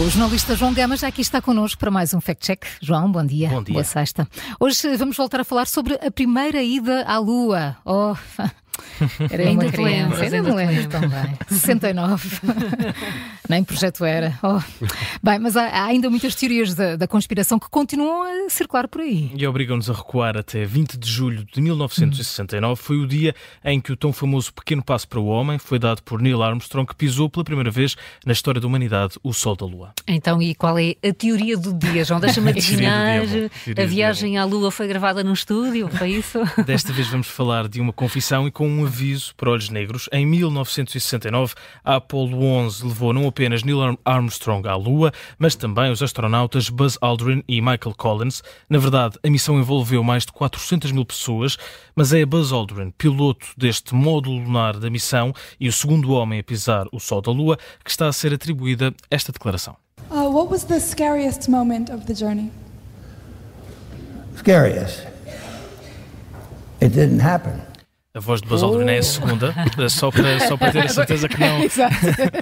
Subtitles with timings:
[0.00, 2.64] O jornalista João Gama já aqui está connosco para mais um Fact Check.
[2.80, 3.50] João, bom dia.
[3.50, 3.74] Bom dia.
[3.74, 4.26] Boa sexta.
[4.58, 7.76] Hoje vamos voltar a falar sobre a primeira ida à Lua.
[7.84, 8.14] Oh,
[9.30, 11.38] era Ainda uma criança, ainda me te lembro também.
[11.48, 12.40] 69.
[13.48, 14.38] Nem projeto era.
[14.42, 14.60] Oh.
[15.22, 19.00] Bem, mas há, há ainda muitas teorias da, da conspiração que continuam a circular por
[19.00, 19.30] aí.
[19.34, 22.80] E obrigam-nos a recuar até 20 de julho de 1969.
[22.80, 23.34] Foi o dia
[23.64, 26.86] em que o tão famoso Pequeno Passo para o Homem foi dado por Neil Armstrong,
[26.86, 29.92] que pisou pela primeira vez na história da humanidade o Sol da Lua.
[30.06, 32.20] Então, e qual é a teoria do dia, João?
[32.20, 33.22] Deixa-me adivinhar.
[33.76, 36.38] A viagem à Lua foi gravada num estúdio, foi isso?
[36.64, 40.08] Desta vez vamos falar de uma confissão e com um aviso para olhos negros.
[40.12, 41.54] Em 1969,
[41.84, 46.98] a Apollo 11 levou não apenas Neil Armstrong à Lua, mas também os astronautas Buzz
[47.00, 48.42] Aldrin e Michael Collins.
[48.68, 51.56] Na verdade, a missão envolveu mais de 400 mil pessoas,
[51.94, 56.42] mas é Buzz Aldrin, piloto deste módulo lunar da missão e o segundo homem a
[56.42, 59.76] pisar o Sol da Lua, que está a ser atribuída esta declaração.
[60.10, 62.50] Uh, what was the scariest moment of the journey?
[64.36, 65.06] Scariest.
[66.80, 67.69] It didn't happen.
[68.12, 69.54] A voz de Buzz Aldrin é a segunda,
[69.88, 71.94] só para, só para ter a certeza que não, Exato.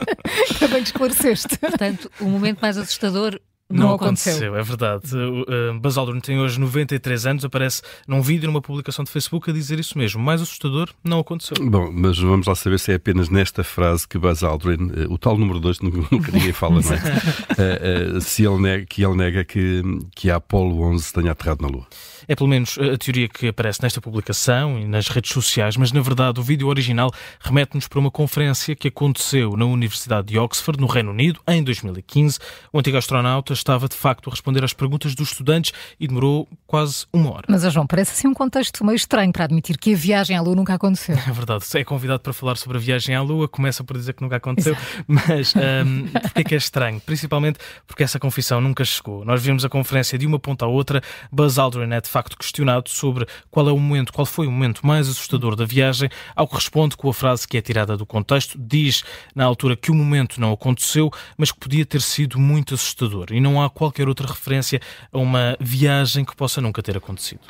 [0.59, 1.59] Também te esclareceste.
[1.59, 3.39] Portanto, o momento mais assustador
[3.71, 4.57] Não, não, aconteceu.
[4.57, 5.15] é verdade.
[5.15, 9.53] Uh, Buzz Aldrin tem hoje 93 anos, aparece num vídeo, numa publicação de Facebook, a
[9.53, 10.23] dizer isso mesmo.
[10.23, 11.55] Mais assustador, não aconteceu.
[11.61, 15.19] Bom, mas vamos lá saber se é apenas nesta frase que Buzz Aldrin, eh, o
[15.19, 15.81] tal número 2,
[16.11, 16.97] nunca ninguém fala, não é?
[17.59, 19.83] Eh, eh, se ele nega, que ele nega que,
[20.15, 21.87] que a Apollo 11 tenha aterrado na Lua.
[22.27, 26.01] É pelo menos a teoria que aparece nesta publicação e nas redes sociais, mas na
[26.01, 30.87] verdade o vídeo original remete-nos para uma conferência que aconteceu na Universidade de Oxford, no
[30.87, 32.39] Reino Unido, em 2015.
[32.73, 37.07] O antigo astronauta estava de facto a responder às perguntas dos estudantes e demorou quase
[37.13, 37.45] uma hora.
[37.49, 40.55] Mas, João, parece assim um contexto meio estranho para admitir que a viagem à Lua
[40.55, 41.17] nunca aconteceu.
[41.29, 44.23] É verdade, é convidado para falar sobre a viagem à Lua, começa por dizer que
[44.23, 44.75] nunca aconteceu,
[45.07, 47.01] mas um, porque é que é estranho?
[47.01, 49.25] Principalmente porque essa confissão nunca chegou.
[49.25, 52.89] Nós vimos a conferência de uma ponta à outra, Buzz Aldrin é de facto questionado
[52.89, 56.55] sobre qual é o momento, qual foi o momento mais assustador da viagem, ao que
[56.55, 59.05] responde com a frase que é tirada do contexto, diz
[59.35, 63.41] na altura que o momento não aconteceu, mas que podia ter sido muito assustador e
[63.41, 64.81] não há qualquer outra referência
[65.13, 67.41] a uma viagem que possa nunca ter acontecido.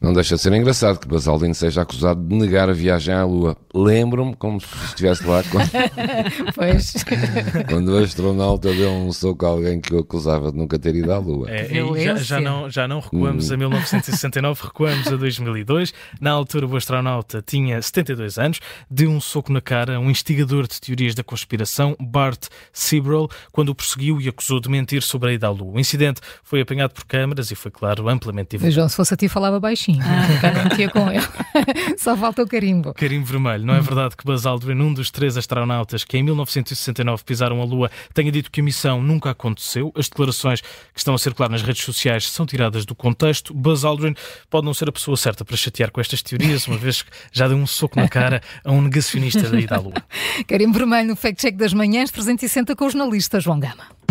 [0.00, 3.24] Não deixa de ser engraçado que Buzz Aldrin seja acusado de negar a viagem à
[3.24, 3.56] Lua.
[3.74, 5.68] Lembro-me como se estivesse lá quando,
[6.54, 7.04] Pois.
[7.68, 11.12] quando o astronauta deu um soco a alguém que o acusava de nunca ter ido
[11.12, 11.50] à Lua.
[11.50, 11.68] É,
[12.02, 15.92] já, já não, já não recuamos a 1969, recuamos a 2002.
[16.20, 18.60] Na altura, o astronauta tinha 72 anos,
[18.90, 23.70] deu um soco na cara a um instigador de teorias da conspiração, Bart Sibrel, quando
[23.70, 25.74] o perseguiu e acusou de mentir sobre a ida à Lua.
[25.74, 28.74] O incidente foi apanhado por câmaras e foi, claro, amplamente divulgado.
[28.74, 30.02] João, se fosse a ti, falava baixinho.
[30.40, 31.26] Cá não metia com ele.
[31.98, 32.94] Só falta o carimbo.
[32.94, 33.64] Carimbo vermelho.
[33.64, 37.64] Não é verdade que Buzz Aldrin, um dos três astronautas que em 1969 pisaram a
[37.64, 39.92] Lua, tenha dito que a missão nunca aconteceu.
[39.96, 43.54] As declarações que estão a circular nas redes sociais são tiradas do contexto.
[43.54, 44.14] Buzz Aldrin
[44.50, 47.46] pode não ser a pessoa certa para chatear com estas teorias, uma vez que já
[47.48, 49.94] deu um soco na cara a um negacionista da ida à Lua.
[50.46, 54.07] Carimbo vermelho no Fact Check das Manhãs, 360 com o jornalista João Gama.